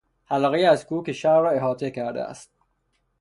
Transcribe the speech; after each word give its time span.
حلقهای 0.25 0.65
از 0.65 0.85
کوه 0.85 1.05
که 1.05 1.13
شهر 1.13 1.41
را 1.41 1.49
احاطه 1.49 1.91
کرده 1.91 2.23
است 2.23 2.51